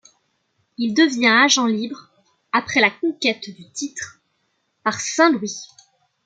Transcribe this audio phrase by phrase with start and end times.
[0.79, 2.09] Il devient agent libre
[2.51, 4.19] après la conquête du titre
[4.83, 5.67] par Saint-Louis.